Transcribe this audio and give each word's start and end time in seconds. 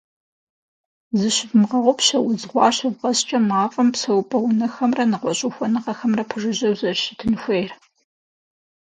Зыщывмыгъэгъупщэ, 1.19 2.17
удз 2.27 2.43
гъуар 2.49 2.73
щывгъэскӏэ 2.77 3.37
мафӏэм 3.49 3.89
псэупӏэ 3.93 4.37
унэхэмрэ 4.47 5.03
нэгъуэщӏ 5.11 5.43
ухуэныгъэхэмкӏэ 5.47 6.23
пэжыжьэу 6.29 6.77
зэрыщытын 6.79 7.33
хуейр. 7.41 7.71